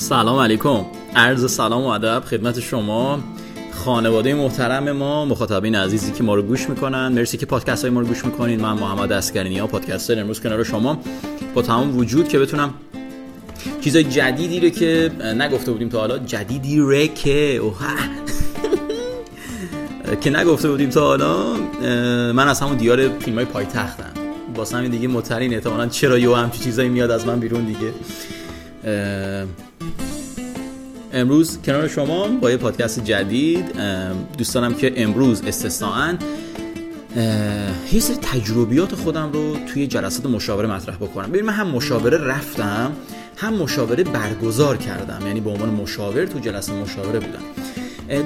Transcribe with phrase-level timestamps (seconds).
[0.00, 0.84] سلام علیکم.
[1.16, 3.18] عرض سلام و ادب خدمت شما.
[3.72, 7.08] خانواده محترم ما مخاطبین عزیزی که ما رو گوش می‌کنن.
[7.08, 10.64] مرسی که پادکست های ما رو گوش می‌کنین من محمد اسکرینی ها پادکستر امروز کنار
[10.64, 10.98] شما.
[11.54, 12.74] با تمام وجود که بتونم
[13.80, 17.60] چیزای جدیدی رو که نگفته بودیم تا حالا جدیدی ره که
[20.20, 21.54] که نگفته بودیم تا حالا
[22.32, 24.12] من از همون دیار فیلم پایتختم.
[24.56, 27.92] واسه همین دیگه مترین احتمالا چرا یه همچی چیزایی میاد از من بیرون دیگه.
[31.12, 33.64] امروز کنار شما با یه پادکست جدید
[34.38, 36.18] دوستانم که امروز استثناءن
[37.92, 41.30] یه سری تجربیات خودم رو توی جلسات مشاوره مطرح بکنم.
[41.30, 42.92] ببین من هم مشاوره رفتم
[43.36, 45.26] هم مشاوره برگزار کردم.
[45.26, 47.42] یعنی به عنوان مشاور تو جلسه مشاوره بودم.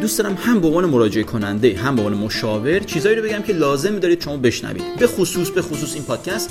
[0.01, 3.53] دوست دارم هم به عنوان مراجعه کننده هم به عنوان مشاور چیزایی رو بگم که
[3.53, 4.97] لازم دارید شما بشنوید.
[4.98, 6.51] به خصوص به خصوص این پادکست.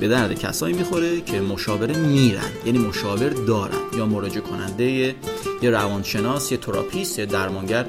[0.00, 4.84] به درد کسایی می‌خوره که مشاوره میرن یعنی مشاور دارن یا مراجعه کننده
[5.62, 7.86] یه روانشناس یه تراپیست یه درمانگر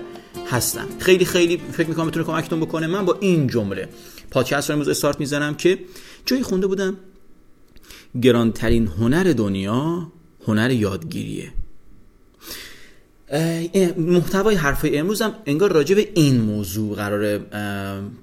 [0.51, 0.85] هستن.
[0.99, 2.87] خیلی خیلی فکر می‌کنم بتونه کمکتون بکنه.
[2.87, 3.89] من با این جمله
[4.31, 5.79] پادکست رو امروز استارت می‌زنم که
[6.25, 6.97] جایی خونده بودم.
[8.21, 10.11] گرانترین هنر دنیا
[10.47, 11.53] هنر یادگیریه.
[13.97, 17.37] محتوای حرفای امروز هم انگار راجع به این موضوع قرار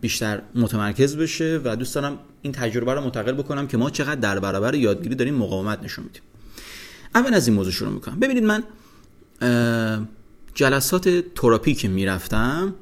[0.01, 4.39] بیشتر متمرکز بشه و دوست دارم این تجربه رو منتقل بکنم که ما چقدر در
[4.39, 6.23] برابر یادگیری داریم مقاومت نشون میدیم.
[7.15, 8.21] اول از این موضوع شروع می‌کنم.
[8.21, 8.63] ببینید من
[10.55, 12.75] جلسات تراپی که می‌رفتم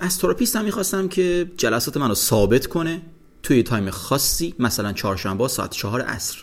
[0.00, 3.02] از therapist م می‌خواستم که جلسات من رو ثابت کنه
[3.42, 6.38] توی time خاصی مثلا چهارشنبه ساعت چهار عصر.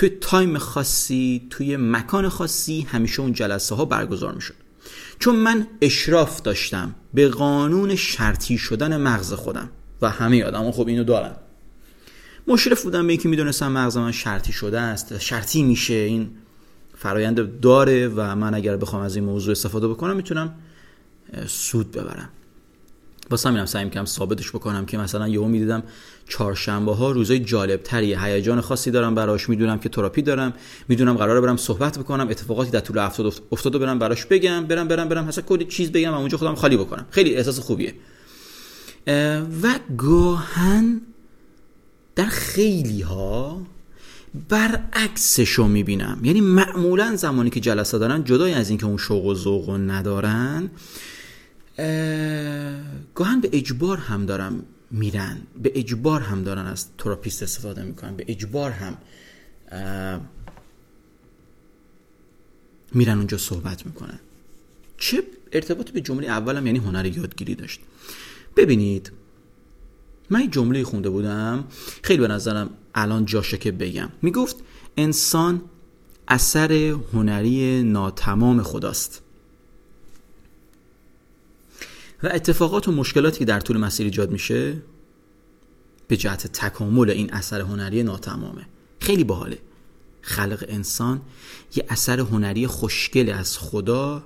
[0.00, 4.54] توی time خاصی توی مکان خاصی همیشه اون جلسه ها برگزار می شد
[5.18, 9.70] چون من اشراف داشتم به قانون شرطی شدن مغز خودم
[10.02, 11.32] و همه آدم خب اینو دارن.
[12.46, 16.30] مشرف بودم به اینکه می‌دونستم مغز من شرطی شده است شرطی میشه این
[16.96, 20.54] فرایند داره و من اگر بخوام از این موضوع استفاده بکنم می‌تونم
[21.46, 22.28] سود ببرم.
[23.30, 25.82] واسه همینم سعی می‌کنم ثابتش بکنم که مثلا یهو می‌دیدم
[26.28, 30.52] چهارشنبه ها روزای جالب تریه هیجان خاصی دارم براش می‌دونم که تراپی دارم
[30.88, 33.22] می‌دونم قراره برم صحبت بکنم اتفاقاتی در طول هفته
[33.52, 36.76] افتاده برم براش بگم برم برم برم مثلا کلی چیز بگم و اونجا خودم خالی
[36.76, 37.06] بکنم.
[37.10, 37.94] خیلی احساس خوبیه.
[39.62, 41.00] و گاهن
[42.16, 43.62] در خیلی ها
[44.48, 46.20] برعکسشو می‌بینم.
[46.22, 50.70] یعنی معمولا زمانی که جلسه دارن جدای از اینکه اون شوق و ذوق ندارن
[53.14, 55.42] گاهن به اجبار هم دارم میرن.
[55.62, 58.16] به اجبار هم دارن از تراپیست استفاده می‌کنن.
[58.16, 58.96] به اجبار هم
[62.94, 64.18] میرن اونجا صحبت می‌کنن.
[64.98, 67.80] چه ارتباطی به جمله اولم یعنی هنر یادگیری داشت.
[68.56, 69.12] ببینید
[70.30, 71.64] من جمله خونده بودم.
[72.02, 74.08] خیلی به نظرم الان جاشه که بگم.
[74.22, 74.56] می‌گفت
[74.96, 75.62] انسان
[76.28, 76.72] اثر
[77.12, 79.22] هنری ناتمام خداست.
[82.22, 84.82] و اتفاقات و مشکلاتی که در طول مسیر ایجاد میشه
[86.08, 88.66] به جهت تکامل این اثر هنری ناتمامه.
[89.00, 89.58] خیلی باحاله.
[90.22, 91.20] خلق انسان
[91.76, 94.24] یه اثر هنری خوشگل از خدا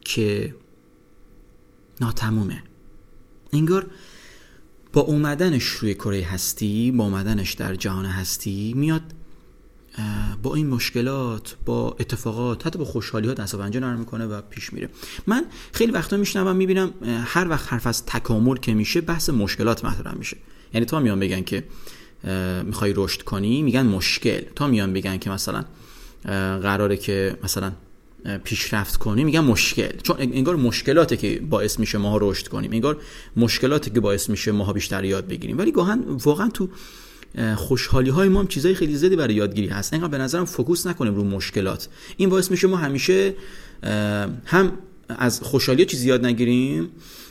[0.00, 0.54] که
[2.00, 2.62] ناتمومه.
[3.52, 3.86] انگار
[4.92, 9.02] با اومدنش روی کره هستی با اومدنش در جهان هستی میاد
[10.42, 14.72] با این مشکلات با اتفاقات حتی با خوشحالی ها دست پنجه نرم می‌کنه و پیش
[14.72, 14.88] میره.
[15.26, 16.90] من خیلی وقتا میشنوم می‌بینم
[17.24, 20.36] هر وقت حرف از تکامل که میشه بحث مشکلات مطرح میشه.
[20.74, 21.64] یعنی تا میان بگن که
[22.64, 24.40] می‌خوای رشد کنی میگن مشکل.
[24.56, 25.64] تا میان بگن که مثلا
[26.62, 27.72] قراره که مثلا
[28.44, 29.96] پیشرفت کنی میگن مشکل.
[30.02, 32.72] چون انگار مشکلاته که باعث میشه ماها رشد کنیم.
[32.72, 32.96] انگار
[33.36, 35.58] مشکلاتی که باعث میشه ماها بیشتر یاد بگیریم.
[35.58, 36.68] ولی گاهن واقعا تو
[37.56, 39.92] خوشحالی های ما هم چیزای خیلی زیادی برای یادگیری هست.
[39.92, 41.88] اینقدر به نظرم فوکوس نکنیم رو مشکلات.
[42.16, 43.34] این باعث میشه ما همیشه
[44.44, 44.72] هم
[45.08, 46.88] از خوشحالی چیزی یاد نگیریم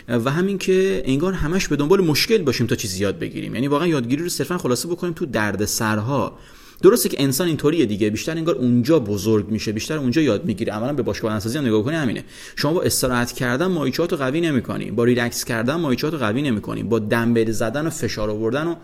[0.07, 3.55] و همین که انگار همش به دنبال مشکل باشیم تا چیزی یاد بگیریم.
[3.55, 6.37] یعنی واقعا یادگیری رو صرفا خلاصه بکنیم تو درد سرها
[6.81, 8.09] درسته که انسان اینطوریه دیگه.
[8.09, 10.73] بیشتر انگار اونجا بزرگ میشه بیشتر اونجا یاد می‌گیره.
[10.73, 12.23] عملا به باشگاه بدنسازی هم نگاه کنی همینه.
[12.55, 14.91] شما با استراحت کردن مایچات رو قوی نمی‌کنی.
[14.91, 16.83] با ریلکس کردن مایچات قوی نمی‌کنی.
[16.83, 18.75] با دنبل زدن و فشار آوردن و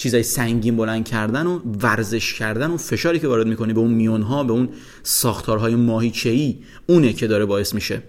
[0.00, 4.44] چیزای سنگین بلند کردن و ورزش کردن و فشاری که وارد می‌کنی به اون میونها
[4.44, 4.68] به اون
[5.02, 8.02] ساختارهای ماهیچه‌ای اونه که داره باعث میشه.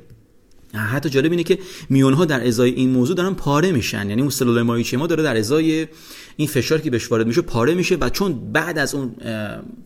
[0.74, 1.60] حتی جالب اینه که
[1.90, 4.10] میونها در ازای این موضوع دارن پاره میشن.
[4.10, 5.88] یعنی اون سلول ماهیچه ما داره در ازای
[6.42, 9.16] این فشار که بهش وارد میشه پاره میشه و چون بعد از اون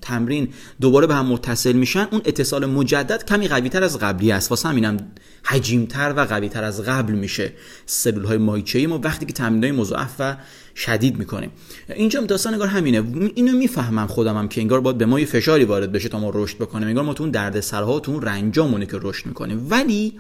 [0.02, 0.48] تمرین
[0.82, 4.52] دوباره به هم متصل میشن اون اتصال مجدد کمی قوی تر از قبلی است.
[4.52, 4.98] واسه همینم
[5.44, 7.54] حجیمتر و قوی تر از قبل میشه
[7.86, 10.38] سلول های ماهیچه ما وقتی که تمرین های مضاعف و
[10.76, 11.52] شدید می‌کنیم.
[11.96, 13.04] اینجا داستان انگار همینه.
[13.36, 16.32] اینو می‌فهمم خودم هم که انگار باید به ما یه فشاری وارد بشه تا ما
[16.34, 16.88] رشد بکنیم.
[16.88, 19.68] انگار ما تو اون درد سرها تو اون رنجامونه که رشد می‌کنیم.
[19.70, 20.14] ولی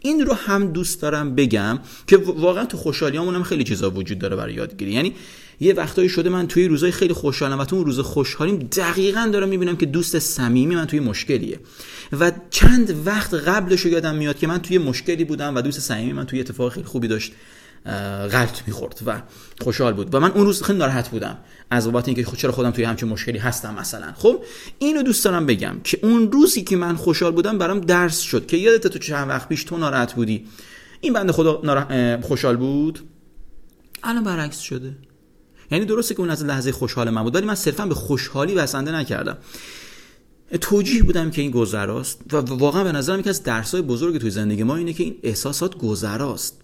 [0.00, 4.36] این رو هم دوست دارم بگم که واقعا تو خوشحالیامون هم خیلی چیزا وجود داره
[4.36, 4.92] برای یادگیری.
[4.92, 5.14] یعنی
[5.60, 9.48] یه وقتایی شده من توی روزای خیلی خوشحالم و تو اون روز خوشحالیم دقیقا دارم
[9.48, 11.60] می‌بینم که دوست صمیمی من توی مشکلیه.
[12.20, 16.26] و چند وقت قبلش یادم میاد که من توی مشکلی بودم و دوست صمیمی من
[16.26, 17.32] توی اتفاق خیلی خوبی داشت
[18.32, 19.22] غلط می‌خورد و
[19.60, 20.14] خوشحال بود.
[20.14, 21.38] و من اون روز خیلی ناراحت بودم
[21.70, 24.12] از بابت اینکه خب چرا خودم توی همچین مشکلی هستم مثلا.
[24.16, 24.44] خب
[24.78, 28.56] اینو دوست دارم بگم که اون روزی که من خوشحال بودم برام درس شد که
[28.56, 30.46] یادت تو چند وقت پیش تو ناراحت بودی.
[31.00, 33.00] این بنده خدا خوشحال بود؟
[34.02, 34.94] الان برعکس شده.
[35.72, 38.92] یعنی درسته که اون از لحظه خوشحال من بود ولی من صرفا به خوشحالی بسنده
[38.92, 39.38] نکردم.
[40.60, 44.62] توجیه بودم که این گذراست و واقعا به نظرم یکی از درسای بزرگ توی زندگی
[44.62, 46.60] ما اینه که این احساسات گذراست.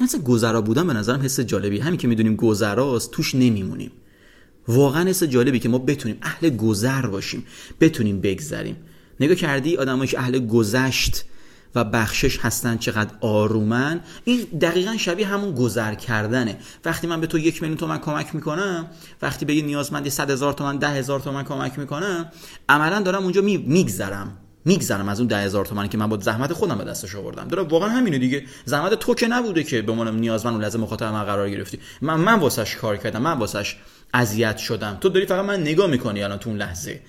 [0.00, 3.90] مثلا گذرا بودن به نظرم حس جالبی همین که می‌دونیم گذراست توش نمیمونیم.
[4.68, 7.44] واقعا حس جالبی که ما بتونیم اهل گذر باشیم
[7.80, 8.76] بتونیم بگذریم.
[9.20, 11.24] نگاه کردی آدمایی که اهل گذشت
[11.74, 16.58] و بخشش هستن چقدر آرومن این دقیقا شبیه همون گذر کردنه.
[16.84, 18.86] وقتی من به تو یک میلیون تومن کمک می‌کنم
[19.22, 22.32] وقتی به یه نیازمندی صد هزار تومن ده هزار تومن کمک می‌کنم
[22.68, 24.36] عملا دارم اونجا میگذرم.
[24.64, 27.48] میگذرم از اون ده هزار تومن که من با زحمت خودم به دستش آوردم.
[27.48, 28.44] داره واقعا همینه دیگه.
[28.64, 31.78] زحمت تو که نبوده که به عنوان نیازمند اون لحظه مخاطب من قرار گرفتی.
[32.02, 33.22] من من واسش کار کردم.
[33.22, 33.76] من واسش
[34.14, 34.98] اذیت شدم.
[35.00, 37.00] تو داری فقط من نگاه می‌کنی الان تو اون لحظه.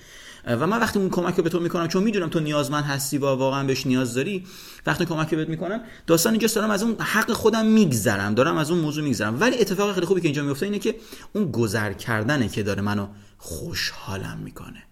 [0.46, 3.26] و من وقتی اون کمک رو به تو می‌کنم چون می‌دونم تو نیازمند هستی و
[3.26, 4.46] واقعا بهش نیاز داری
[4.86, 8.80] وقتی کمک بهت می‌کنم داستان اینجا دارم از اون حق خودم میگذرم دارم از اون
[8.80, 9.40] موضوع میگذرم.
[9.40, 10.96] ولی اتفاق خیلی خوبی که اینجا میفته اینه که
[11.32, 13.08] اون گذر کردنه که داره منو
[13.38, 14.82] خوشحالم می‌کنه.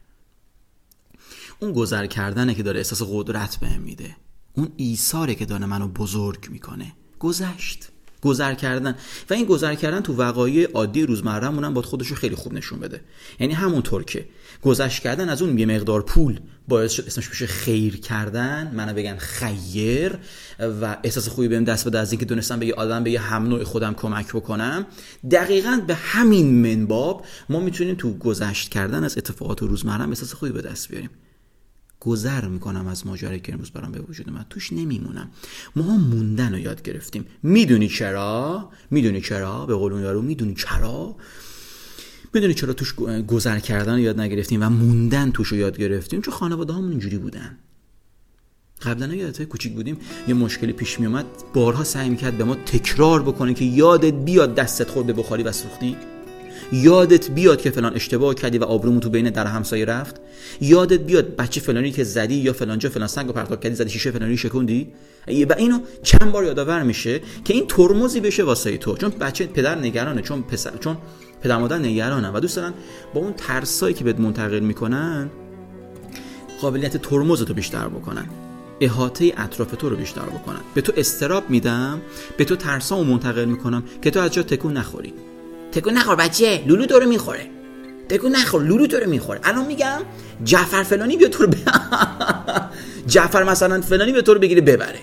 [1.61, 4.17] اون گذر کردنه که داره احساس قدرت بهم میده.
[4.55, 6.93] اون ایثاره که داره منو بزرگ می‌کنه.
[7.19, 7.89] گذشت.
[8.23, 8.95] گذر کردن.
[9.31, 12.79] و این گذر کردن تو وقایع عادی روزمرهمون هم باید خودش رو خیلی خوب نشون
[12.79, 13.01] بده.
[13.41, 14.27] یعنی همونطور که
[14.63, 19.17] گذشت کردن از اون یه مقدار پول باعث شد اسمش بشه خیر کردن منو بگن
[19.17, 20.19] خیر
[20.59, 23.47] و احساس خوبی بهم دست بده از اینکه دونستم به یه آدم به یه هم
[23.47, 24.87] نوع خودم کمک بکنم.
[25.31, 30.63] دقیقا به همین منباب ما می‌تونیم تو گذشت کردن از اتفاقات روزمره احساس خوبی به
[30.63, 31.11] دست بیاریم.
[32.01, 35.31] گذر می‌کنم از ماجرایی که امروز برام به وجود من توش نمیمونم.
[35.77, 37.27] ما موندن رو یاد گرفتیم.
[37.43, 41.17] می‌دونی چرا؟ می‌دونی چرا؟ به قول یارو می‌دونی چرا؟
[42.35, 42.95] می‌دونی چرا توش
[43.27, 47.19] گذر کردن رو یاد نگرفتیم و موندن توش رو یاد گرفتیم؟ چون خانواده همون اینجوری
[47.19, 47.59] بودن.
[48.83, 49.97] قبلا یادت کوچیک بودیم.
[50.29, 54.91] یه مشکلی پیش میومد بارها سعی می‌کرد به ما تکرار بکنه که یادت بیاد دستت
[54.91, 55.97] خود به بخاری و سوختی.
[56.73, 60.21] یادت بیاد که فلان اشتباه کردی و آبرومو تو بین در همسایه رفت؟
[60.61, 64.37] یادت بیاد بچه فلانی که زدی یا فلانجا فلان سنگ پرتاب کردی زدی شیشه فلانی
[64.37, 64.93] شکوندی؟
[65.27, 68.97] و اینو چند بار یادآور میشه که این ترمزی بشه واسه تو.
[68.97, 70.97] چون بچه پدر نگرانه چون پسر چون
[71.43, 72.75] پدر مادر نگرانن و دوست دارن
[73.15, 75.31] با اون ترسایی که بهت منتقل می‌کنن
[76.61, 78.27] قابلیت ترمز تو بیشتر بکنن.
[78.81, 80.61] احاطه اطراف تو رو بیشتر بکنن.
[80.75, 82.01] به تو استراب میدم
[82.37, 85.13] به تو ترسامو منتقل می‌کنم که تو از جا تکون نخوری.
[85.73, 87.47] تکون نخور بچه لولو تو رو می‌خوره.
[88.09, 89.41] تکون نخور لولو تو رو می‌خوره.
[89.45, 90.01] الان میگم
[90.45, 91.55] جعفر فلانی بیا تو رو ب...
[93.13, 94.99] جعفر مثلا فلانی به تو رو بگیره ببره.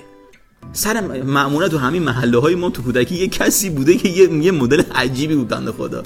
[0.74, 4.82] سر معمولا تو همین محله های ما تو کودکی یه کسی بوده که یه, مدل
[4.96, 6.04] عجیبی بود بنده خدا.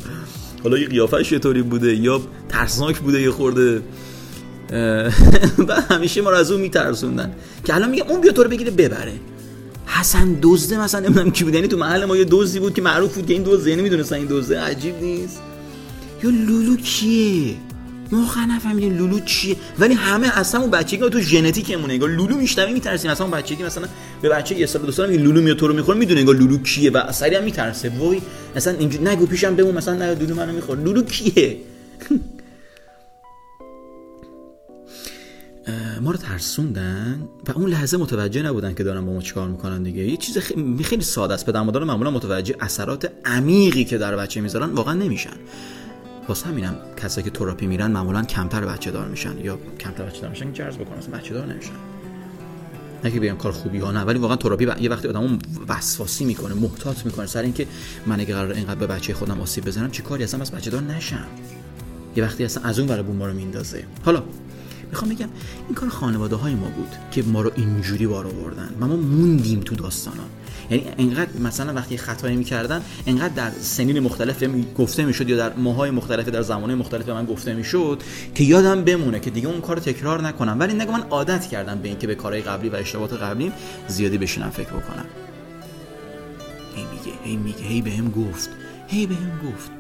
[0.64, 3.82] حالا یه قیافش طوری بوده؟ یا ترسناک بوده یه خورده؟
[5.68, 7.34] و همیشه ما رو از اون میترسوندن.
[7.66, 9.14] که الان میگم اون بیا تو رو بگیره ببره.
[9.90, 11.56] حسن دزده مثلا نمی‌دونم کی بود.
[11.56, 14.16] یعنی تو محل ما یه دزدی بود که معروف بود که این دزده یعنی می‌دونستن
[14.16, 15.42] این دزده عجیب نیست.
[16.24, 17.56] یا لولو کیه؟
[18.12, 19.56] موقع نفهمیدیم لولو چیه.
[19.80, 23.12] ولی همه اصلا اون بچگی تو ژنتیکمونه انگار لولو میشنوی میترسیم.
[23.12, 23.88] اصلا اون بچگی مثلا
[24.22, 26.92] به بچه یه سال دو سال لولو میاد تو رو می‌خوره می‌دونه انگار لولو کیه
[26.92, 27.92] و سریع میترسه.
[28.00, 28.22] وای
[28.56, 30.84] مثلا اینجوری نگو پیشم بمون مثلا نه لولو منو می‌خوره.
[30.84, 31.58] لولو کیه؟
[36.00, 40.04] ما رو ترسوندن و اون لحظه متوجه نبودن که دارن با ما چیکار می‌کنن دیگه.
[40.04, 41.46] یه چیز خیلی, خیلی ساده است.
[41.46, 45.38] پدر مادر معمولا متوجه اثرات عمیقی که در بچه می‌ذارن واقعا نمیشن.
[46.28, 50.30] واسه همینم کسایی که تراپی میرن معمولا کمتر بچه دار میشن یا کمتر بچه دار
[50.30, 50.98] میشن عرض بکنن.
[50.98, 51.72] اصلا بچه دار نمیشن.
[53.04, 55.38] نه که کار خوبی ها نه ولی واقعا تراپی یه وقتی آدمو
[55.68, 57.26] وسواسی می‌کنه محتاط می‌کنه.
[57.26, 57.68] سر اینکه
[58.06, 60.82] من اگه قرار اینقدر به بچه خودم آسیب بزنم چه کاری؟ اصلا از بچه دار
[60.82, 61.28] نشم
[62.16, 63.84] یه وقتی اصلا از اون ور بوم رو میندازه.
[64.06, 64.24] حالا
[64.90, 65.30] می‌خوام بگم
[65.68, 69.60] این کار خانواده های ما بود که ما رو اینجوری بار آوردن و ما موندیم
[69.60, 70.24] تو داستان ها
[70.70, 74.44] یعنی انقدر مثلا وقتی خطایی می‌کردن انقدر در سنین مختلف
[74.78, 78.04] گفته می‌شد یا در ماهای مختلف در زمانه مختلف به من گفته می‌شد
[78.36, 80.60] که یادم بمونه که دیگه اون کار تکرار نکنم.
[80.60, 83.52] ولی نگه من عادت کردم به اینکه به کارهای قبلی و اشتباهات قبلیم
[83.88, 85.06] زیادی بشینم فکر بکنم.
[86.76, 88.50] هی میگه هی میگه هی بهم گفت
[88.88, 89.79] هی بهم گفت.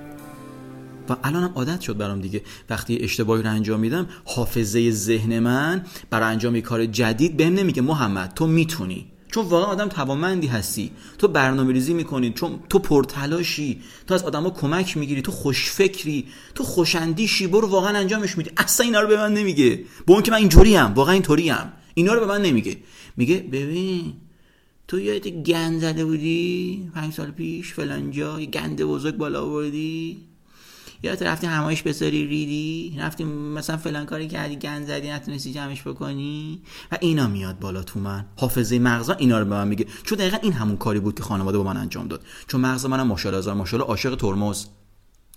[1.10, 2.42] و الانم عادت شد برام دیگه.
[2.70, 8.34] وقتی اشتباهی رو انجام میدم حافظه ذهن من برای انجام کار جدید بهم نمیگه محمد
[8.34, 9.06] تو می‌تونی.
[9.32, 10.92] چون واقعا آدم توانمندی هستی.
[11.18, 13.82] تو برنامه ریزی می‌کنی چون تو پرتلاشی.
[14.08, 16.25] تو از آدما کمک می‌گیری تو خوشفکری
[16.56, 18.51] تو خوشندیشی برو واقعا انجامش میدی.
[18.58, 19.84] اصلا اینا رو به من نمیگه.
[20.08, 22.78] با اون که من اینطوری ام واقعا اینطوری ام اینا رو به من نمیگه.
[23.18, 24.13] میگه ببین
[24.88, 30.28] تو یادت گند زده بودی؟ پنج سال پیش فلان جا یه گند بزرگ بالا آوردی؟
[31.03, 35.88] یا تو رفتی همایش بذاری ریدی؟ رفتی مثلا فلان کاری کردی گند زدی نتونستی جمعش
[35.88, 38.25] بکنی؟ و اینا میاد بالا تو من.
[38.38, 39.86] حافظه مغزا اینا رو به من میگه.
[40.03, 42.24] چون دقیقا این همون کاری بود که خانواده با من انجام داد.
[42.48, 44.65] چون مغز منم ماشاءالله هزار ماشاءالله عاشق ترمز.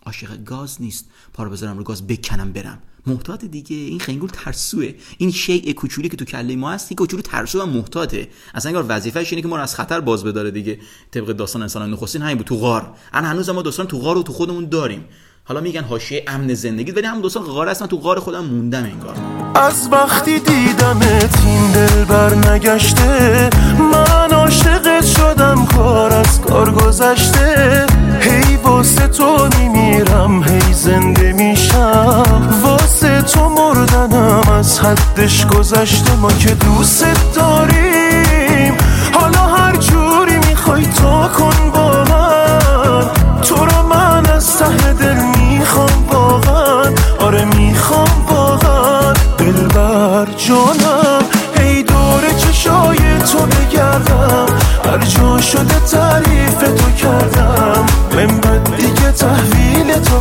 [0.06, 1.10] عاشق گاز نیست.
[1.32, 2.78] پا رو بذارم رو گاز بکنم برم.
[3.06, 3.76] محتاط دیگه.
[3.76, 4.94] این خنگول ترسوه.
[5.18, 8.28] این شیء کوچولی که تو کله ما هست کوچولو ترسو و محتاطه.
[8.54, 10.78] اصلا انگار وظیفه‌ش اینه که ما رو از خطر باز بداره دیگه.
[11.10, 12.46] طبق داستان انسان نخستین همین بود.
[12.46, 12.94] تو غار.
[13.12, 15.04] الان هنوز ما داستان تو غار رو تو خودمون داریم.
[15.44, 18.84] حالا میگن حاشیه امن زندگی ولی هم دو سال غار هستن تو غار خودم موندم
[18.84, 19.14] انگار
[19.54, 23.50] از وقتی دیدمت این دل بر نگشته
[23.92, 27.86] من عاشقت شدم کار از کار گذشته.
[28.20, 32.48] هی واسه تو میمیرم هی زنده میشم.
[32.62, 38.74] واسه تو مردنم از حدش گذشته ما که دوست داریم.
[39.12, 43.10] حالا هر جوری می‌خوای تو کن با من
[43.42, 44.11] تو رو من
[44.42, 51.22] از ته دل می‌خوام واقعا آره می‌خوام واقعا دلبر جانم
[51.56, 54.46] ای دور چشای تو بگردم.
[54.84, 57.86] هر جا شده تعریف تو کردم.
[58.16, 60.20] من بد دیگه تحویل تو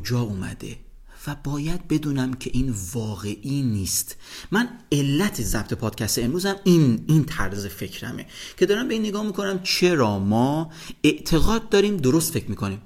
[0.00, 0.76] کجا اومده
[1.26, 4.16] و باید بدونم که این واقعی نیست.
[4.50, 8.26] من علت ضبط پادکست امروزم این این طرز فکرمه
[8.56, 10.70] که دارم به این نگاه می‌کنم چرا ما
[11.04, 12.82] اعتقاد داریم درست فکر می‌کنیم.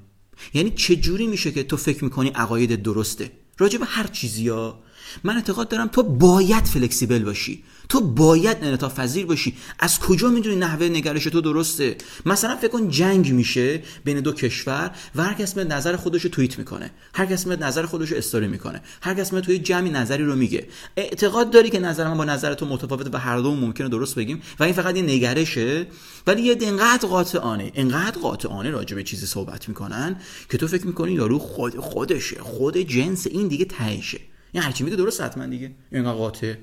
[0.54, 4.82] یعنی چه جوری میشه که تو فکر می‌کنی عقاید درسته؟ راجع به هر چیزی ها.
[5.24, 7.64] من اعتقاد دارم تو باید فلکسیبل باشی.
[7.88, 9.56] تو باید انعطاف پذیر باشی.
[9.78, 11.96] از کجا می‌دونی نحوه نگرش تو درسته؟
[12.26, 16.30] مثلا فکر کن جنگ میشه بین دو کشور و هر کس میاد نظر خودش رو
[16.30, 16.90] توییت می‌کنه.
[17.14, 18.80] هر کس میاد نظر خودش رو استوری می‌کنه.
[19.02, 20.68] هر کس میاد توی جمعی نظری رو میگه.
[20.96, 24.42] اعتقاد داری که نظر من با نظر تو متفاوته و هر دو ممکنه درست بگیم؟
[24.60, 25.86] و این فقط یه نگرشه؟
[26.26, 30.16] ولی یه انقدر قاطعانه انقدر قاطعانه راجع به چیزی صحبت می‌کنن
[30.50, 34.20] که تو فکر می‌کنی یارو خود خودشه خود جنس این دیگه تهشه.
[34.54, 35.74] این هرچی میگه درست حتما دیگه.
[35.92, 36.54] اینقدر قاطع.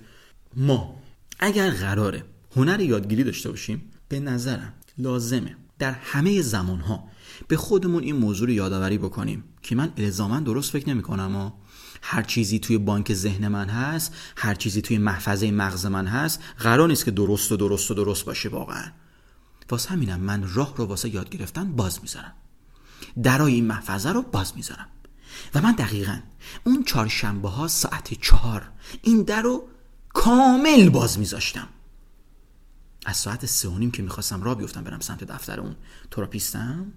[0.56, 1.02] ما
[1.40, 2.24] اگر قراره
[2.56, 7.08] هنر یادگیری داشته باشیم به نظرم لازمه در همه زمانها
[7.48, 11.52] به خودمون این موضوع رو یادآوری بکنیم که من الزاما درست فکر نمی کنم و
[12.02, 16.88] هر چیزی توی بانک ذهن من هست هر چیزی توی محفظه مغز من هست قرار
[16.88, 18.92] نیست که درست و درست و درست باشه واقعا.
[19.70, 22.34] واسه همینم من راه رو واسه یاد گرفتن باز می‌ذارم.
[23.24, 24.88] درای این محفظه رو باز می‌ذارم.
[25.56, 26.20] و من دقیقا
[26.64, 28.72] اون چهارشنبه ها ساعت چهار
[29.02, 29.70] این در رو
[30.10, 31.68] کامل باز میذاشتم.
[33.06, 35.76] از ساعت سه و نیم که می‌خواستم را بیفتم برم سمت دفتر اون
[36.12, 36.94] تراپیستم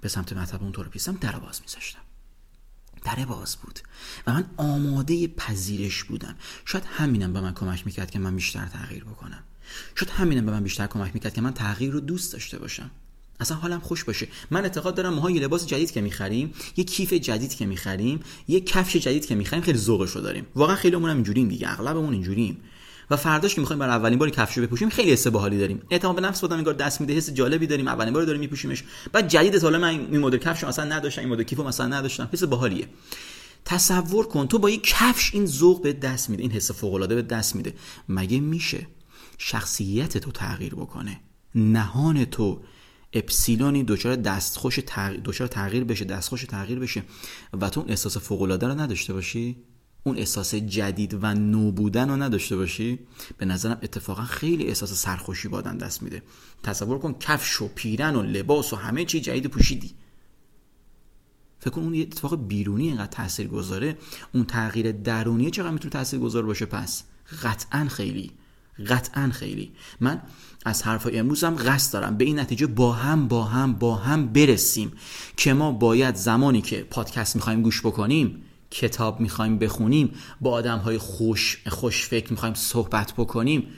[0.00, 2.00] به سمت مطب اون تراپیستم در باز میذاشتم.
[3.04, 3.80] در باز بود.
[4.26, 6.36] و من آماده پذیرش بودم.
[6.64, 9.44] شاید همینم به من کمک می‌کرد که من بیشتر تغییر بکنم.
[9.94, 12.90] شاید همینم به من بیشتر کمک می‌کرد که من تغییر رو دوست داشته باشم.
[13.40, 14.28] اصلا حالم خوش باشه.
[14.50, 18.60] من اعتقاد دارم ماها یه لباس جدید که می‌خریم یه کیف جدید که می‌خریم یه
[18.60, 20.46] کفش جدید که می‌خریم خیلی ذوقش رو داریم.
[20.54, 22.60] واقعا خیلیمون هم اینجوریم دیگه اغلبمون اینجوریم.
[23.10, 25.82] و فرداش که می‌خوایم برای اولین بار کفشو بپوشیم خیلی حس باحالی داریم.
[25.90, 28.84] اعتماد به نفس بودم انگار دست میده حس جالبی داریم اولین بار داریم میپوشیمش.
[29.12, 32.28] بعد جدید حالا من این مدل کفشو اصلا نداشتم این مدل کیفو مثلا نداشتم.
[32.32, 32.86] حس باحالیه.
[33.64, 37.14] تصور کن تو با یک کفش این ذوق به دست میده این حس فوق العاده
[37.14, 37.74] به دست میده.
[38.08, 38.86] مگه میشه
[39.38, 41.20] شخصیت تو تغییر بکنه؟
[41.54, 42.60] نهان تو
[43.12, 47.02] اپسیلونی دچار دستخوش تغییر دچار تغییر بشه دستخوش تغییر بشه
[47.60, 49.56] و تو اون احساس فوق العاده رو نداشته باشی؟
[50.04, 52.98] اون احساس جدید و نو بودن رو نداشته باشی؟
[53.38, 56.22] به نظرم اتفاقا خیلی احساس سرخوشی بادن دست میده.
[56.62, 59.94] تصور کن کفش و پیرن و لباس و همه چی جدید پوشیدی.
[61.60, 63.98] فکر کن اون یه اتفاق بیرونی اینقدر تاثیر گذاره
[64.34, 67.04] اون تغییر درونی چقدر می‌تونه تاثیر گذار باشه؟ پس
[67.42, 68.32] قطعا خیلی.
[68.86, 69.72] قطعا خیلی.
[70.00, 70.22] من
[70.64, 74.92] از حرفای امروزم قصد دارم به این نتیجه با هم با هم با هم برسیم
[75.36, 80.98] که ما باید زمانی که پادکست می‌خوایم گوش بکنیم کتاب می‌خوایم بخونیم با آدم های
[80.98, 83.68] خوش, خوش فکر می‌خوایم صحبت بکنیم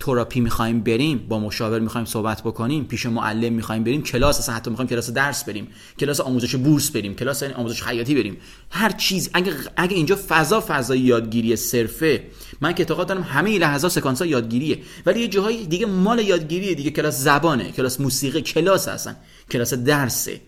[0.00, 4.70] تراپی می‌خوایم بریم با مشاور می‌خوایم صحبت بکنیم پیش معلم می‌خوایم بریم کلاس اصلا حتی
[4.70, 8.36] می‌خوایم کلاس درس بریم کلاس آموزش بورس بریم کلاس آموزش خیاطی بریم.
[8.70, 12.24] هر چیز اگه اگه اینجا فضا فضای یادگیری صرفه
[12.60, 14.78] من که اعتقاد دارم همه لحظات سکانس یادگیریه.
[15.06, 16.90] ولی یه جاهای دیگه مال یادگیریه دیگه.
[16.90, 19.16] کلاس زبانه کلاس موسیقی کلاس هستن
[19.50, 20.40] کلاس درسه.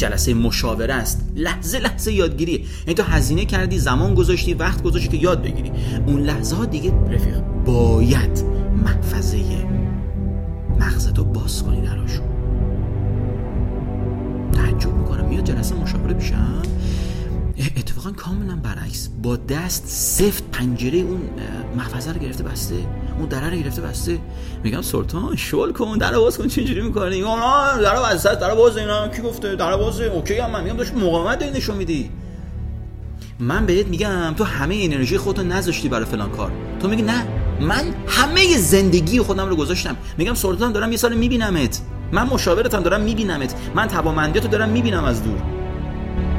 [0.00, 1.32] جلسه مشاوره است.
[1.36, 2.52] لحظه لحظه یادگیری.
[2.52, 5.72] یعنی تو هزینه کردی زمان گذاشتی وقت گذاشتی که یاد بگیری.
[6.06, 8.44] اون لحظه ها دیگه رفیق باید
[8.84, 9.38] محفظه
[10.78, 12.26] مغزتو باز کنی دراشون.
[14.52, 15.28] تعجب می‌کنم.
[15.28, 16.62] میاد جلسه مشاوره بشم
[17.76, 19.08] اتفاقا کاملا برعکس.
[19.22, 21.20] با دست سفت پنجره اون
[21.76, 22.74] محفظه رو گرفته بسته.
[23.18, 24.18] اون دره رو گرفته بسته.
[24.64, 29.08] میگم سلطان شل کن در باز کن چجوری می‌کنی؟ نه در باز در باز اینا.
[29.08, 32.10] کی گفته؟ در باز اوکی هم من میگم داشت مقاومت داری نشون میدی.
[33.38, 36.52] من بهت میگم تو همه انرژی خودتو نذاشتی برای فلان کار.
[36.80, 37.26] تو میگی نه
[37.60, 39.96] من همه زندگی خودم رو گذاشتم.
[40.18, 41.80] میگم سلطان دارم یه سال میبینمت.
[42.12, 43.54] من مشاورتم دارم میبینمت.
[43.74, 45.59] من توامندیتو دارم می‌بینم از دور.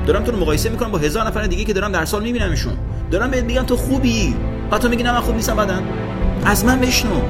[0.08, 2.74] دارم تو رو مقایسه می‌کنم با هزار نفر دیگه که دارم در سال میبینمشون
[3.12, 4.36] دارم بهت میگم تو خوبی.
[4.82, 5.84] تو میگی نه من خوب نیستم بعدن
[6.46, 7.22] از من بشنو.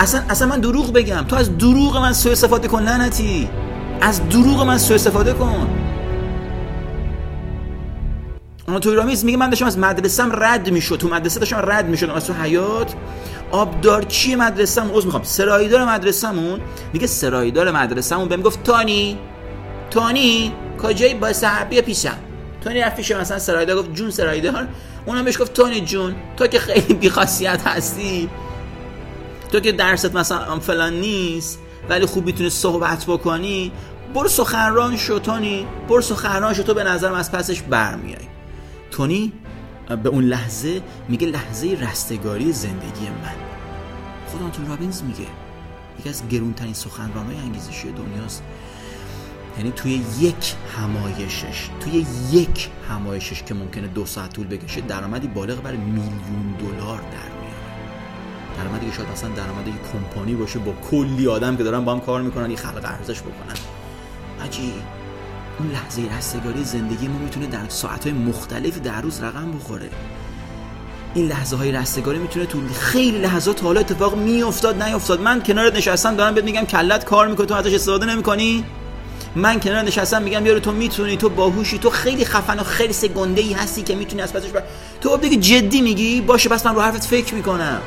[0.00, 1.24] اصلا اصلا من دروغ بگم.
[1.28, 3.48] تو از دروغ من سوء استفاده کن لعنتی.
[4.00, 5.68] از دروغ من سوء استفاده کن.
[8.80, 10.96] تو رامیز میگه من داشتم از مدرسم رد می‌شد.
[10.96, 12.14] تو مدرسه داشتم رد می‌شدم.
[12.14, 12.94] از تو حیات
[13.50, 15.22] آبدارچی مدرسه‌مون عذر می‌خوام.
[15.22, 16.60] سرایدار مدرسه‌مون.
[16.92, 18.28] میگه سرایدار مدرسه‌مون.
[18.28, 19.18] بهم گفت تانی.
[19.90, 20.52] تانی.
[20.84, 22.18] کجایی با صحابی پیشم.
[22.60, 24.68] تونی رفت پیش مثلا سرایدار گفت جون سرایدار
[25.06, 28.30] اونم بهش گفت تونی جون تو که خیلی بیخاصیت هستی.
[29.52, 33.72] تو که درست مثلا فلان نیست ولی خوب می‌تونی صحبت بکنی.
[34.14, 38.16] برو سخنران شو تونی برو سخنران شو تو به نظرم از پسش برمیای.
[38.90, 39.32] تونی
[40.02, 43.34] به اون لحظه میگه لحظه رستگاری زندگی من.
[44.32, 45.26] خدا تو رابینز میگه
[46.00, 48.42] یکی از گرونترین سخنرانهای انگیزشی دنیاست.
[49.58, 55.62] یعنی توی یک همایشش توی یک همایشش که ممکنه دو ساعت طول بکشه درآمدی بالغ
[55.62, 57.54] بر میلیون دلار در میاره.
[58.58, 62.00] درآمدی که شاید مثلا درآمد یک کمپانی باشه با کلی آدم که دارن با هم
[62.00, 63.56] کار می‌کنن یه خلق ارزش بکنن.
[64.44, 64.72] عجیب
[65.58, 69.88] اون لحظه رستگاری زندگی ما می‌تونه در ساعتهای مختلفی در روز رقم بخوره.
[71.14, 75.20] این لحظه های رستگاری می‌تونه تو خیلی لحظات حالا اتفاق میافتاد نیافتاد.
[75.20, 78.64] من کنارت نشستم دارم بهت میگم کلت کار می‌کنه تو ازش استفاده نمی‌کنی؟
[79.36, 83.40] من کنار نشستم میگم یارو تو می‌تونی تو باهوشی تو خیلی خفن و خیلی سگنده
[83.40, 84.62] ای هستی که می‌تونی از پسش بر...
[85.00, 87.80] تو دیگه جدی میگی؟ باشه پس من رو حرفت فکر می‌کنم.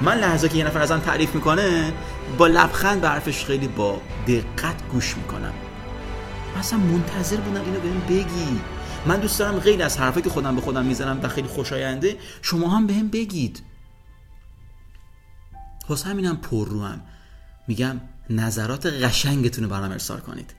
[0.00, 1.92] من لحظه که یه نفر ازم تعریف می‌کنه
[2.38, 5.52] با لبخند به حرفش خیلی با دقت گوش می‌کنم.
[6.58, 8.60] مثلا منتظر بودم اینو بهم بگی.
[9.06, 12.68] من دوست دارم غیر از حرفی که خودم به خودم می‌زنم و خیلی خوشاینده شما
[12.68, 13.62] هم بهم بگید.
[15.88, 17.00] واسه همینم پر رو هم.
[17.68, 18.00] میگم
[18.30, 20.54] نظرات قشنگتون رو برام ارسال کنید.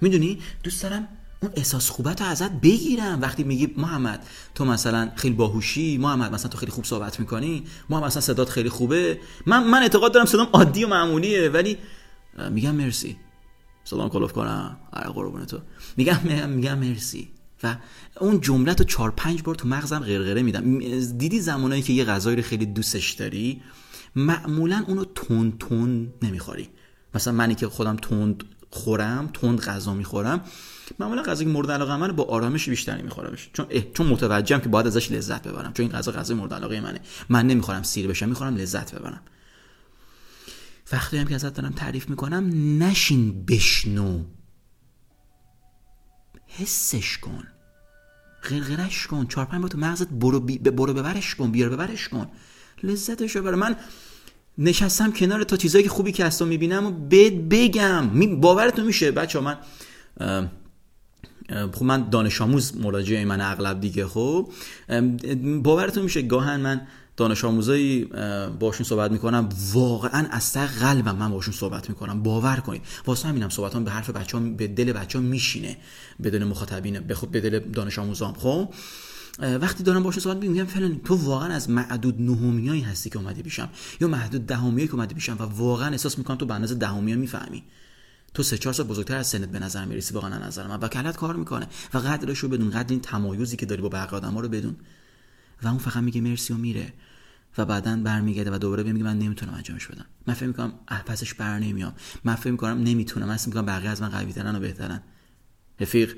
[0.00, 1.08] می‌دونی؟ دوست دارم
[1.40, 3.20] اون احساس خوبت رو ازت بگیرم.
[3.20, 8.04] وقتی میگی محمد تو مثلا خیلی باهوشی محمد مثلا تو خیلی خوب صحبت می‌کنی محمد
[8.04, 9.20] مثلا صدات خیلی خوبه.
[9.46, 11.78] من من اعتقاد دارم صدام عادی و معمولیه ولی
[12.50, 13.16] میگم مرسی.
[13.84, 14.78] سلام کلوف کنم.
[14.92, 15.58] آره قربون تو.
[15.96, 17.28] میگم میگم مرسی.
[17.62, 17.76] و
[18.20, 20.78] اون جمله تو چهار پنج بار تو مغزم غرغره میدم.
[21.18, 23.62] دیدی زمانایی که یه غذایی رو خیلی دوستش داری؟
[24.16, 26.68] معمولا اونو تند تند نمی‌خوری.
[27.14, 30.40] مثلا منی که خودم تند خورم تند غذا می‌خورم
[30.98, 34.86] معمولا غذا که مورد علاقه منه با آرامش بیشتر نمیخورمش چون چون متوجهم که باید
[34.86, 35.72] ازش لذت ببرم.
[35.72, 37.00] چون این غذا غذا مورد علاقه منه.
[37.28, 39.20] من نمی‌خورم سیر بشم می‌خورم لذت ببرم.
[40.92, 42.50] وقتی هم که ازت دارم تعریف می‌کنم
[42.82, 44.24] نشین بشنو.
[46.46, 47.44] حسش کن.
[48.50, 49.26] غرغرش کن.
[49.26, 50.40] چهار پنج تو مغزت برو.
[50.40, 52.30] برو ببرش کن بیار ببرش کن.
[52.82, 53.76] لذتش رو من
[54.58, 56.90] نشستم کنار تا چیزایی که خوبی که هستم می‌بینم و
[57.50, 58.40] بگم.
[58.40, 59.58] باورتون میشه بچه من
[61.72, 64.48] خب من دانش آموز مراجعه من اغلب دیگه خب.
[65.62, 66.80] باورتون میشه گاهن من
[67.16, 68.04] دانش آموزایی
[68.60, 72.22] باشون صحبت می‌کنم واقعا از قلبم من باشون صحبت می‌کنم.
[72.22, 72.82] باور کنید.
[73.06, 75.76] واسه همینم صحبتام به حرف بچه به دل بچه میشینه.
[76.20, 77.00] به دل مخاطبین
[77.32, 78.68] به دل دانش آموزام خب.
[79.40, 83.68] وقتی دارم باشه صحبت میگم فلان تو واقعا از معدود نهمیایی هستی که اومدی پیشم
[84.00, 87.64] یا محدود دهمیایی که اومدی پیشم و واقعا احساس می‌کنم تو به اندازه دهمی می‌فهمی.
[88.34, 90.80] تو سه چهار سال بزرگتر از سنت به نظر می‌رسی واقعا نظر من.
[90.80, 94.14] و کلت کار می‌کنه و قدرش رو بدون قدر این تمایزی که داری با بقیه
[94.14, 94.76] آدما رو بدون.
[95.62, 96.92] و اون فقط میگه مرسی و میره.
[97.58, 100.06] و بعدا برمیگرده و دوباره میگه من نمی‌تونم انجامش بدم.
[100.26, 100.72] من فکر می‌کنم
[101.06, 101.94] پسش بر نمیام.
[102.24, 103.28] من فکر می‌کنم نمی‌تونم.
[103.28, 105.02] من می‌کنم بقیه از من قوی ترن و بهترن.
[105.80, 106.16] رفیق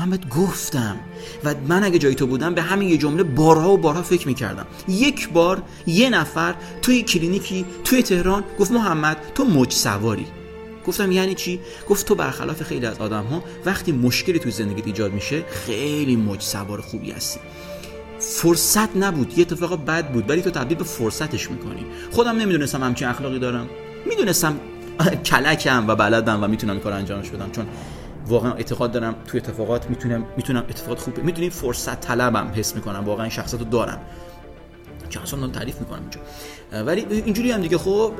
[0.00, 0.96] من بهت گفتم
[1.44, 4.66] و من اگه جای تو بودم به همین یه جمله بارها و بارها فکر می‌کردم.
[4.88, 10.26] یک بار یه نفر توی کلینیکی توی تهران گفت محمد تو مج سواری.
[10.86, 15.12] گفتم یعنی چی؟ گفت تو برخلاف خیلی از آدم ها وقتی مشکلی توی زندگیت ایجاد
[15.12, 17.40] میشه خیلی مج سوار خوبی هستی.
[18.18, 21.86] فرصت نبود یه اتفاق بد بود ولی تو تبدیل به فرصتش می‌کنی.
[22.10, 23.68] خودم نمی‌دونستم همچین اخلاقی دارم.
[24.06, 24.56] می‌دونستم
[25.30, 27.66] کلکم و بلدم و می‌تونم کار انجامش بدم چون
[28.30, 33.04] واقعا اعتقاد دارم تو اتفاقات می‌تونم می‌تونم اتفاقات خوب می‌دونی فرصت طلبم حس می‌کنم.
[33.04, 33.98] واقعا این شخصیت رو دارم.
[35.10, 36.20] که اصلا تعریف می‌کنم اینجا.
[36.86, 38.12] ولی اینجوری هم دیگه خب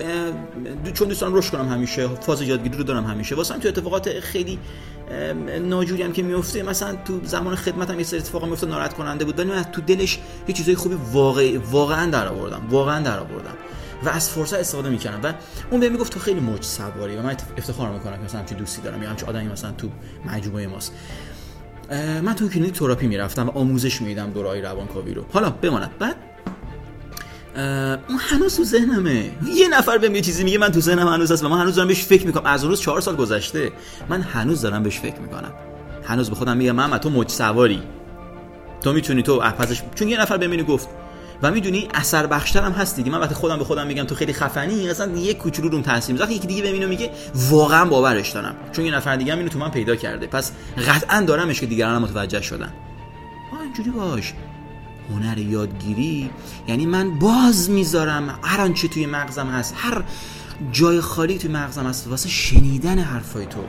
[0.94, 3.34] چون دوست دارم رشد کنم همیشه فاز یادگیری رو دارم همیشه.
[3.34, 4.58] واسه تو اتفاقات خیلی
[5.62, 9.38] ناجوری هم که میفته مثلا تو زمان خدمتم یه سری اتفاقا میفته ناراحت کننده بود.
[9.38, 10.18] ولی من تو دلش
[10.48, 12.62] یه چیزای خوبی واقعی واقعا در آوردم.
[12.70, 13.54] واقعا در آوردم.
[14.04, 15.28] و از فرصت استفاده می‌کردم.
[15.28, 15.32] و
[15.70, 18.82] اون بهم می‌گفت تو خیلی موج سواری و من افتخار می‌کنم که مثلا همچین دوستی
[18.82, 19.88] دارم یا همچین آدمی مثلا تو
[20.26, 20.92] مجموعه ماست.
[22.22, 25.24] من تو کلینیک تراپی می‌رفتم و آموزش میدم دورای روانکاوی رو.
[25.32, 25.90] حالا بماند.
[25.98, 26.16] بعد
[28.08, 29.30] اون هنوز تو ذهنمه.
[29.54, 31.88] یه نفر بهم یه چیزی میگه من تو ذهنم هنوز هست و من هنوز دارم
[31.88, 32.46] بهش فکر می‌کنم.
[32.46, 33.72] از اون روز چهار سال گذشته
[34.08, 35.52] من هنوز دارم بهش فکر می‌کنم.
[36.04, 37.82] هنوز به خودم میگم من تو موج سواری.
[38.80, 40.88] تو می‌تونی تو اپازش چون یه نفر بهم گفت.
[41.42, 43.10] و می‌دونی اثر بخشتر هم هست دیگه.
[43.10, 46.32] من وقتی خودم به خودم میگم تو خیلی خفنی اصلا یه کوچولو روم تاثیر می‌ذاره.
[46.32, 48.54] یکی دیگه ببینه میگه واقعا باورش دارم.
[48.72, 50.26] چون یه نفر دیگه هم اینو تو من پیدا کرده.
[50.26, 50.52] پس
[50.88, 52.72] قطعا دارمش که دیگران متوجه شدن.
[53.64, 54.32] اینجوری باش.
[55.10, 56.30] هنر یادگیری.
[56.68, 58.38] یعنی من باز می‌ذارم.
[58.42, 59.74] هر آنچه توی مغزم هست.
[59.76, 60.02] هر
[60.72, 62.08] جای خالی توی مغزم هست.
[62.08, 63.60] واسه شنیدن حرفای تو.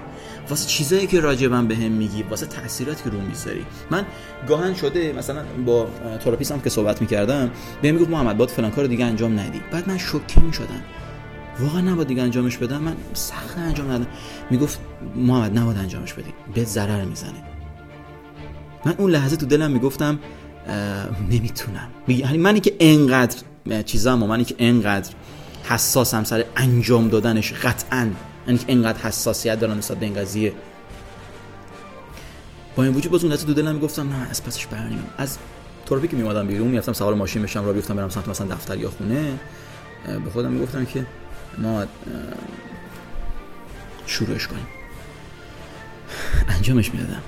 [0.50, 4.06] واسه چیزایی که راجبم به هم میگی واسه تاثیراتی که رو می‌ذاری من
[4.48, 5.88] گاهن شده مثلا با
[6.24, 7.52] تراپیستم که صحبت می‌کردم
[7.82, 9.62] بهم می‌گفت محمد باید فلان کار دیگه انجام ندی.
[9.72, 10.82] بعد من شوکه می‌شدم
[11.60, 14.08] واقعا نباید دیگه انجامش بدم من سخت انجام ندادم.
[14.50, 14.80] می‌گفت
[15.16, 17.44] محمد نباید انجامش بدی به ضرر می‌زنه.
[18.86, 20.20] من اون لحظه تو دلم می‌گفتم
[21.30, 21.88] نمی‌تونم.
[22.08, 23.38] یعنی منی که انقدر
[23.86, 25.12] چیزام و منی که انقدر
[25.64, 28.10] حساسم سر انجام دادنش قطعا
[28.48, 30.54] انقدر حساسیت دارم نسبت به این قضیه.
[32.76, 35.38] با این وجود باز اون دو دلم می‌گفتم نه از پسش برنیم از
[35.86, 38.90] تراپی که میومدم بیرون می‌رفتم سوار ماشین بشم را بیفتم برم سمت مثلا دفتر یا
[38.90, 39.40] خونه.
[40.26, 41.06] به خودم می‌گفتم که
[41.58, 41.86] ما
[44.06, 44.68] شروعش کنیم.
[46.48, 47.22] انجامش می‌دادم.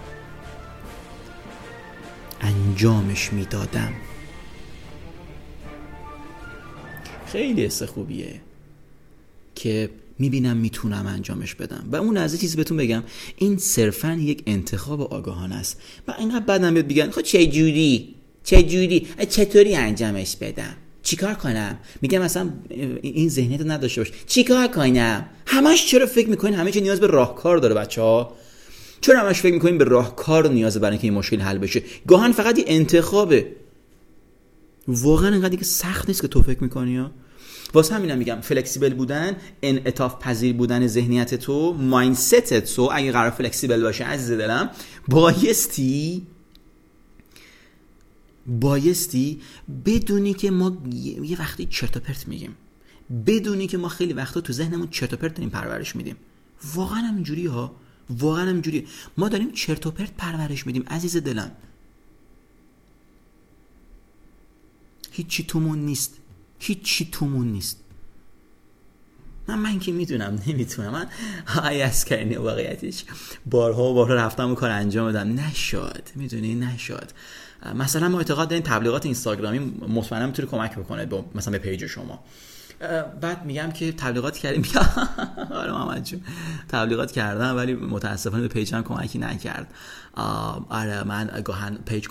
[2.41, 3.93] انجامش می‌دادم.
[7.27, 8.41] خیلی حس خوبیه
[9.55, 11.85] که می‌بینم می‌تونم انجامش بدم.
[11.91, 13.03] و اون از چیزی بهتون بگم
[13.37, 15.81] این صرفا یک انتخاب آگاهانه است.
[16.07, 21.77] و اینقدر بعدم بیاد بگن خب چه جوری؟ چه جوری؟ چطوری انجامش بدم؟ چیکار کنم؟
[22.01, 22.49] میگم مثلا
[23.01, 24.11] این ذهنیت نداشته باش.
[24.27, 28.33] چیکار کنم؟ همش چرا فکر می‌کنین همه چی نیاز به راهکار داره بچه ها
[29.01, 32.59] چرا همش فکر می‌کنین به راهکار نیاز برای اینکه این مشکل حل بشه؟ گاهن فقط
[32.59, 33.47] یه انتخابه.
[34.87, 37.05] واقعا اینقدر که سخت نیست که تو فکر می‌کنی
[37.73, 43.81] واسه همینم میگم فلکسیبل بودن انعطاف پذیر بودن ذهنیت تو مایندست تو اگه قرار فلکسیبل
[43.81, 44.69] باشه عزیز دلم
[45.07, 46.27] بایستی
[48.47, 49.41] بایستی
[49.85, 50.77] بدونی که ما
[51.23, 52.55] یه وقتی چرت پرت میگیم.
[53.25, 56.15] بدونی که ما خیلی وقتا تو ذهنمون چرت و پرت داریم پرورش میدیم.
[56.75, 57.75] واقعا هم اینجوری ها.
[58.09, 61.51] واقعا هم اینجوری ما داریم چرت و پرت پرورش میدیم عزیز دلم.
[65.11, 66.17] هیچی تومون نیست.
[66.63, 67.79] هیچی تومون نیست.
[69.47, 70.89] من من که می‌دونم نمی‌تونم.
[70.91, 71.07] من
[71.47, 73.03] های از کردنی واقعیتش
[73.45, 75.33] بارها و بارها رفتم و کار انجام دادم.
[75.33, 77.13] نشاد می‌دونی؟ نشاد
[77.75, 82.23] مثلا ما اعتقاد داریم تبلیغات اینستاگرامی مطمئنا می‌تونه کمک بکنه مثلا به پیج شما.
[83.21, 84.63] بعد میگم که تبلیغات کردیم.
[85.51, 86.21] آره محمد جون.
[86.69, 89.67] تبلیغات کردم ولی متاسفانه به پیجم کمکی نکرد.
[90.15, 92.07] آره من گاهن page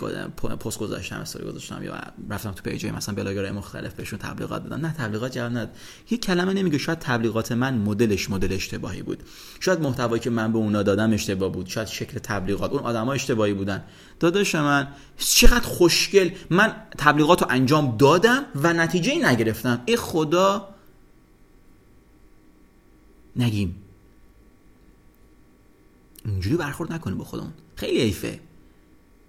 [0.61, 4.93] post گذاشتم استوری گذاشتم یا رفتم تو page مثلا بلاگرای مختلف بهشون تبلیغات دادم نه
[4.93, 5.77] تبلیغات جواب نداد
[6.11, 6.79] یه کلمه نمیگه.
[6.79, 9.23] شاید تبلیغات من مدلش مدل اشتباهی بود.
[9.61, 11.67] شاید محتوایی که من به اونا دادم اشتباه بود.
[11.67, 12.73] شاید شکل تبلیغات.
[12.73, 13.85] اون آدما اشتباهی بودن.
[14.21, 14.89] داداش من
[15.19, 16.31] چقدر خوشگل.
[16.51, 19.83] من تبلیغات رو انجام دادم و نتیجه نگرفتم.
[19.87, 20.69] ای خدا.
[23.37, 23.77] نگیم.
[26.25, 27.53] اینجوری برخورد نکنیم با خودمون.
[27.83, 28.39] خیلی ایفه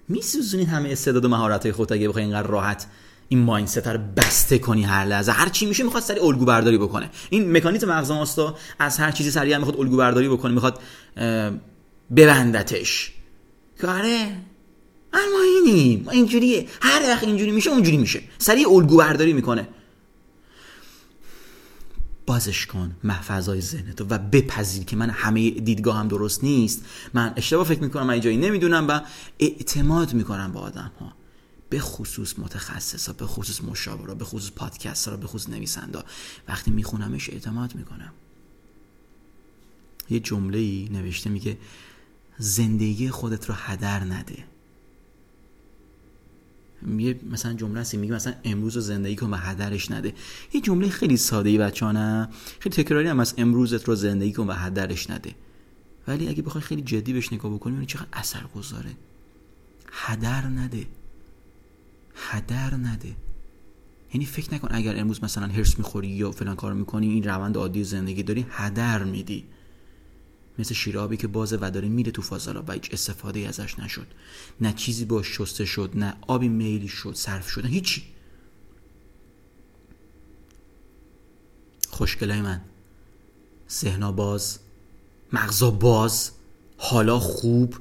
[0.09, 2.87] میسوزونید همه استعداد و مهارت های خودت اگه بخوای اینقدر راحت
[3.29, 5.31] این مایندست رو بسته کنی هر لحظه.
[5.31, 7.09] هر چی میشه می‌خواد سری الگو برداری بکنه.
[7.29, 10.79] این مکانیزم مغز ماستا از هر چیزی سریع می‌خواد الگو برداری بکنه می‌خواد
[12.15, 13.13] ببندتش.
[13.81, 14.37] کاره
[15.13, 16.67] اما اینیم اینجوریه.
[16.81, 18.21] هر وقت اینجوری میشه اونجوری میشه.
[18.37, 19.67] سریع الگو برداری می‌کنه.
[22.25, 26.85] بازش کن محفظای ذهنت و بپذیر که من همه دیدگاه هم درست نیست.
[27.13, 29.01] من اشتباه فکر می‌کنم من جایی نمی‌دونم و
[29.39, 31.13] اعتماد می‌کنم به آدم ها
[31.69, 35.99] به خصوص متخصصا به خصوص مشاورا به خصوص پادکست ها به خصوص نویسنده
[36.47, 38.11] وقتی میخونمش اعتماد می‌کنم.
[40.09, 41.57] یه جمله ای نوشته میگه
[42.37, 44.52] زندگی خودت رو هدر نده.
[46.97, 50.13] یه مثلا جمله هستی میگه مثلا امروز رو زندگی کن و هدرش نده.
[50.53, 54.53] یه جمله خیلی ساده ای بچانه خیلی تکراری هم از امروزت رو زندگی کن و
[54.53, 55.35] هدرش نده.
[56.07, 58.91] ولی اگه بخوای خیلی جدی بهش نگاه بکنی چقدر اثر گذاره
[59.91, 60.87] هدر نده.
[62.15, 63.15] هدر نده.
[64.13, 67.83] یعنی فکر نکن اگر امروز مثلا هرس می‌خوری یا فلان کار می‌کنی این روند عادی
[67.83, 69.45] زندگی داری هدر میدی.
[70.59, 74.07] مثل شیرابی که بازه و داره میره تو فاضلا و هیچ استفاده ازش نشد.
[74.61, 78.03] نه چیزی باش شسته شد نه آبی میلی شد صرف شدن هیچی.
[81.89, 82.61] خوشگلای من.
[83.69, 84.59] ذهنا باز
[85.33, 86.31] مغزا باز
[86.77, 87.75] حالا خوب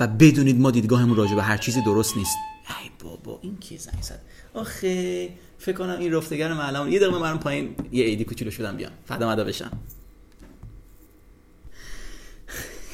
[0.00, 2.36] و بدونید ما دیدگاهمون راجع به هر چیزی درست نیست.
[2.82, 4.20] ای بابا این کی زنگ زد؟
[4.54, 8.92] آخه فکر کنم این رفتگر معلم یه دقیقه من پایین یه ایدی کوچولو شدم بیام.
[9.06, 9.70] فدا مدا بشم.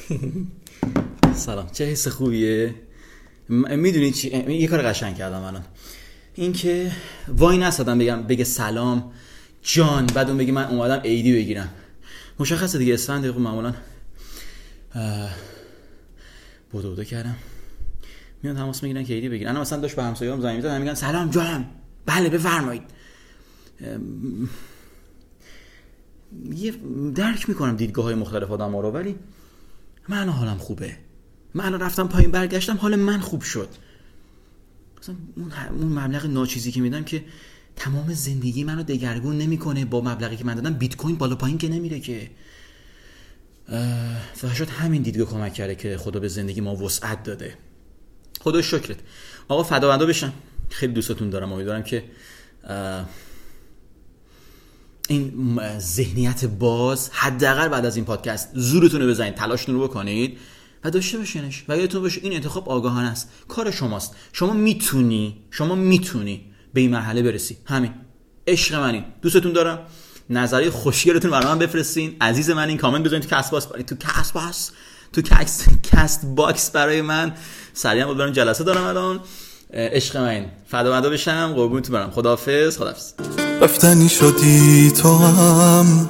[1.35, 1.69] سلام.
[1.73, 2.75] چه حس خوبیه؟
[3.49, 5.65] می‌دونی چی یه کار قشنگ کردم الان.
[6.35, 6.91] اینکه
[7.27, 9.11] وای نسادم بگم بگه سلام
[9.61, 11.69] جان بعد اون بگی من اومدم ایدی بگیرم.
[12.39, 13.73] مشخصه دیگه اسفند دقیقه معمولا
[16.71, 17.35] بودو بودو کردم.
[18.43, 19.49] میان تماس می‌گیرن که ایدی بگیرن.
[19.49, 21.65] انا مثلا داشت به همسایه‌ام زنگ می‌زدن میگن سلام جانم.
[22.05, 22.83] بله بفرمایید.
[26.55, 26.73] یه
[27.15, 29.15] درک می‌کنم دیدگاه های مختلف آدم ها رو ولی
[30.09, 30.97] من حالم خوبه.
[31.53, 33.69] من رفتم پایین برگشتم حال من خوب شد.
[35.01, 35.15] مثلا
[35.75, 37.23] اون مبلغ ناچیزی که میدم که
[37.75, 41.69] تمام زندگی منو دگرگون نمی‌کنه با مبلغی که من دادم بیت کوین بالا پایین که
[41.69, 42.29] نمیره که.
[44.33, 47.57] فقط همین دیدگاه کمک کرده که خدا به زندگی ما وسعت داده.
[48.39, 48.97] خدا شکرت.
[49.47, 50.31] آقا فداوندا بشن.
[50.69, 51.53] خیلی دوستتون دارم.
[51.53, 52.03] امیدوارم که
[55.07, 60.37] این ذهنیت باز حداقل بعد از این پادکست زورتون رو بزنید تلاشتون رو بکنید
[60.83, 63.29] و داشته باشینش و یادتون باشه این انتخاب آگاهانه است.
[63.47, 64.15] کار شماست.
[64.33, 67.57] شما می‌تونی شما می‌تونی به این مرحله برسی.
[67.65, 67.91] همین.
[68.47, 69.79] عشق منین دوستتون دارم.
[70.29, 72.15] نظری خوشگلتون برای من بفرستین.
[72.21, 73.65] عزیز من این کامنت بزنید تو Castbox.
[73.65, 74.71] تو Castbox.
[75.13, 75.21] تو
[75.83, 77.33] Castbox برای من.
[77.73, 79.19] سریع بود برم جلسه دارم الان.
[79.73, 80.45] عشق من.
[80.71, 81.53] فدا بشم.
[81.55, 82.11] قربونتون برم.
[82.11, 82.77] خداحافظ.
[82.77, 83.13] خداحافظ.
[83.61, 86.07] رفتنی شدی تو هم.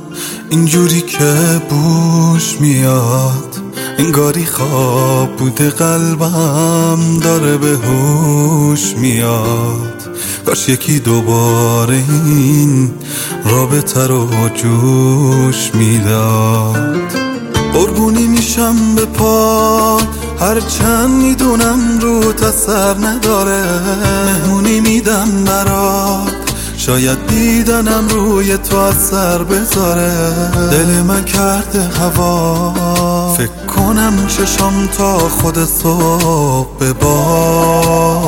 [0.50, 3.56] اینجوری که بوش میاد.
[3.98, 9.94] انگاری خواب بوده قلبم داره به هوش میاد.
[10.46, 12.94] کاش یکی دوباره این
[13.46, 17.12] رابطه رو جوش می‌داد.
[17.74, 20.02] قربونی میشم به پا.
[20.40, 23.64] هر چند می‌دونم رو تسر نداره
[24.26, 26.34] مهمونی میدم برات
[26.78, 30.12] شاید دیدنم روی تو اثر بذاره.
[30.72, 33.34] دل من کرده هوا.
[33.38, 38.28] فکر کنم چشم تا خود صبح بباره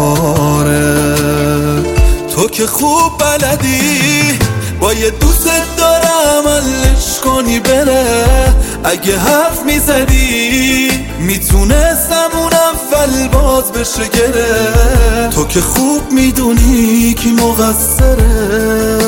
[2.36, 4.40] تو که خوب بلدی
[4.80, 8.54] با یه دوست دارم علش کنی بره.
[8.84, 15.30] اگه حرف می‌زدی می‌تونستم اون اول باز بشه گره.
[15.30, 19.00] تو که خوب می‌دونی کی مقصره.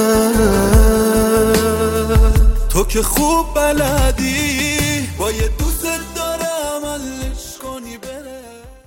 [2.69, 5.49] تو که خوب بلدی با یه